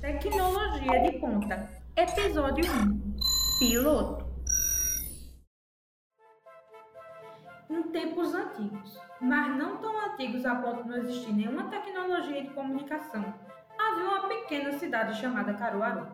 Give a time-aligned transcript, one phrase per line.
[0.00, 3.16] Tecnologia de Ponta, Episódio 1
[3.58, 4.24] Piloto.
[7.68, 12.50] Em tempos antigos, mas não tão antigos a ponto de não existir nenhuma tecnologia de
[12.50, 13.34] comunicação,
[13.76, 16.06] havia uma pequena cidade chamada Caruaru.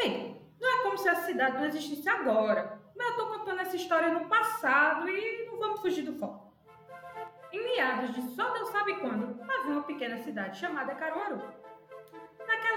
[0.00, 3.76] Bem, não é como se a cidade não existisse agora, mas eu estou contando essa
[3.76, 6.54] história no passado e não vamos fugir do foco.
[7.52, 11.67] Em meados de só Deus sabe quando, havia uma pequena cidade chamada Caruaru.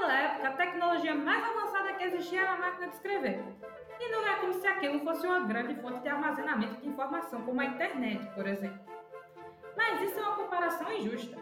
[0.01, 3.43] Naquela época, a tecnologia mais avançada que existia era a máquina de escrever.
[3.99, 7.61] E não é como se aquilo fosse uma grande fonte de armazenamento de informação, como
[7.61, 8.79] a internet, por exemplo.
[9.77, 11.37] Mas isso é uma comparação injusta.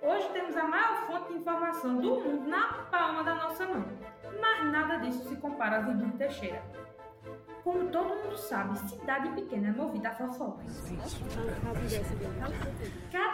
[0.00, 3.84] Hoje temos a maior fonte de informação do mundo na palma da nossa mão.
[4.40, 6.62] Mas nada disso se compara a Vitor Teixeira.
[7.64, 10.84] Como todo mundo sabe, cidade pequena é movida a fofocas.
[13.10, 13.33] Cada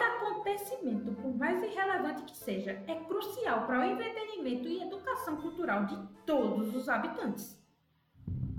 [1.41, 6.87] mais irrelevante que seja, é crucial para o entretenimento e educação cultural de todos os
[6.87, 7.59] habitantes.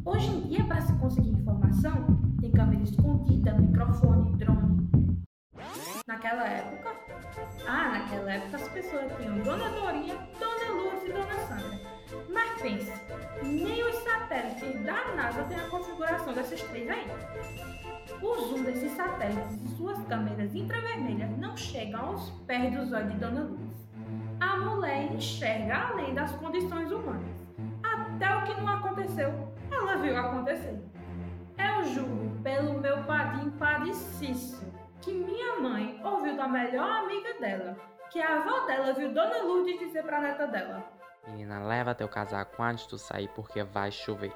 [0.04, 2.04] Hoje em dia, para se conseguir informação,
[2.40, 4.90] tem câmera escondida, microfone, drone.
[6.08, 6.90] Naquela época,
[7.68, 11.80] ah, naquela época as pessoas tinham Dona Dorinha, Dona Luz e Dona Sandra.
[12.28, 12.92] Mas pense,
[13.44, 17.06] nem os satélites da NASA têm a configuração dessas três aí.
[18.22, 23.18] O zoom desses satélites e suas câmeras infravermelhas não chegam aos pés dos olhos de
[23.18, 23.88] Dona Luz.
[24.38, 27.42] A mulher enxerga além das condições humanas.
[27.82, 30.80] Até o que não aconteceu, ela viu acontecer.
[31.58, 37.76] Eu juro pelo meu padrinho padicício que minha mãe ouviu da melhor amiga dela,
[38.08, 40.84] que a avó dela viu Dona Lourdes dizer pra neta dela:
[41.26, 44.32] Menina, leva teu casaco antes de tu sair porque vai chover.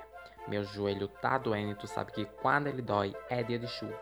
[0.49, 4.01] Meu joelho tá doendo tu sabe que quando ele dói é dia de chuva.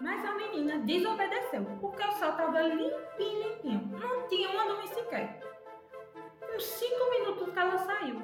[0.00, 3.98] Mas a menina desobedeceu, porque o sol tava limpinho, limpinho.
[3.98, 5.40] Não tinha uma nuvem sequer.
[6.54, 8.22] Uns cinco minutos que ela saiu.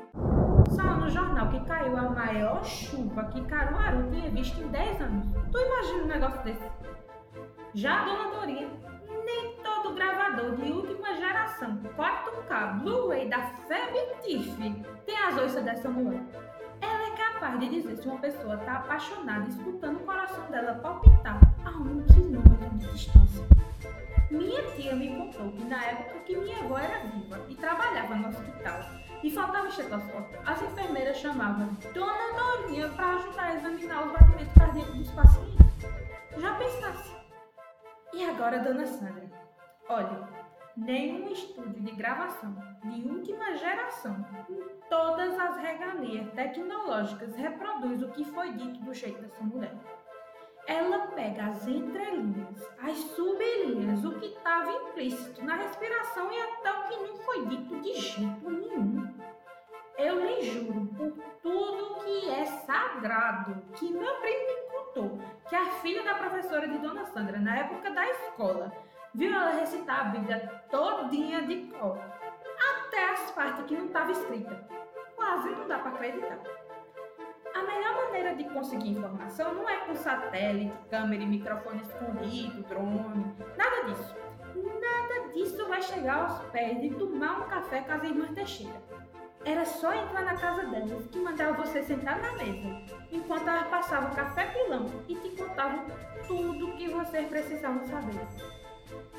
[0.70, 5.26] Saiu no jornal que caiu a maior chuva que Caruaru tinha visto em 10 anos.
[5.50, 6.70] Tu imagina um negócio desse?
[7.74, 8.70] Já a Dona Dorinha,
[9.24, 14.56] nem todo gravador de última geração, 4K, Blu-ray da FebTIF
[15.06, 16.20] tem as oiças dessa mulher.
[17.40, 22.04] Capaz de dizer se uma pessoa está apaixonada escutando o coração dela palpitar a um
[22.04, 23.46] quilômetro de distância.
[24.30, 28.28] Minha tia me contou que na época que minha avó era viva e trabalhava no
[28.28, 28.80] hospital
[29.22, 34.98] e faltava estetoscópio, as enfermeiras chamavam Dona Dorinha para ajudar a examinar os batimentos cardíacos
[34.98, 35.66] dos pacientes.
[36.36, 37.16] Já pensasse?
[38.12, 39.30] E agora, Dona Sandra?
[39.88, 40.28] Olha,
[40.76, 45.09] nenhum estúdio de gravação de última geração, com todas
[46.10, 49.74] as regalias tecnológicas, reproduz o que foi dito do jeito dessa mulher.
[50.66, 56.82] Ela pega as entrelinhas, as sublinhas, o que estava implícito na respiração e até o
[56.88, 59.14] que não foi dito de jeito nenhum.
[59.98, 61.12] Eu lhe juro por
[61.42, 65.18] tudo que é sagrado que meu primo me contou
[65.48, 68.72] que a filha da professora de Dona Sandra, na época da escola,
[69.14, 71.98] viu ela recitar a Bíblia todinha de cor,
[72.70, 74.58] até as partes que não estavam escritas.
[75.30, 76.40] Quase não dá para acreditar.
[77.54, 83.32] A melhor maneira de conseguir informação não é com satélite, câmera e microfone escondido, drone,
[83.56, 84.16] nada disso.
[84.56, 88.82] Nada disso vai chegar aos pés de tomar um café com as irmãs Teixeira.
[89.44, 92.82] Era só entrar na casa delas que mandava você sentar na mesa,
[93.12, 95.86] enquanto elas passavam café pilão e te contavam
[96.26, 98.20] tudo o que vocês precisavam saber.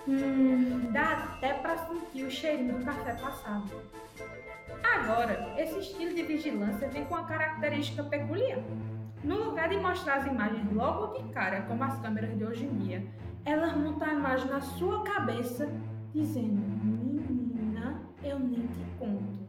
[0.05, 3.71] Hum, dá até para sentir o cheirinho do café passado.
[4.94, 8.59] Agora, esse estilo de vigilância vem com uma característica peculiar.
[9.24, 12.78] No lugar de mostrar as imagens logo de cara, como as câmeras de hoje em
[12.78, 13.07] dia,
[13.46, 15.69] elas montam a imagem na sua cabeça,
[16.13, 19.41] dizendo: Menina, eu nem te conto.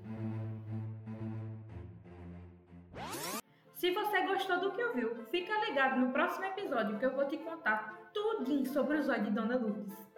[3.75, 7.37] Se você gostou do que ouviu, fica ligado no próximo episódio que eu vou te
[7.39, 10.12] contar tudinho sobre o zóio de Dona Lourdes.